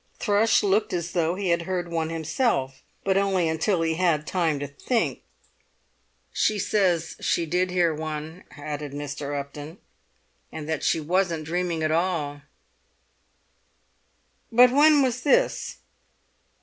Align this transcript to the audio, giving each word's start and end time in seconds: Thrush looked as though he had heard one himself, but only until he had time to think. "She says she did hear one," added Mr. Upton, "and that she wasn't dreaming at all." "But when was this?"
Thrush 0.17 0.63
looked 0.63 0.93
as 0.93 1.11
though 1.11 1.35
he 1.35 1.49
had 1.49 1.61
heard 1.61 1.89
one 1.91 2.09
himself, 2.09 2.81
but 3.03 3.17
only 3.17 3.47
until 3.47 3.83
he 3.83 3.93
had 3.93 4.25
time 4.25 4.57
to 4.59 4.65
think. 4.65 5.21
"She 6.33 6.57
says 6.57 7.15
she 7.21 7.45
did 7.45 7.69
hear 7.69 7.93
one," 7.93 8.43
added 8.57 8.93
Mr. 8.93 9.39
Upton, 9.39 9.77
"and 10.51 10.67
that 10.67 10.83
she 10.83 10.99
wasn't 10.99 11.45
dreaming 11.45 11.83
at 11.83 11.91
all." 11.91 12.41
"But 14.51 14.71
when 14.71 15.03
was 15.03 15.21
this?" 15.21 15.77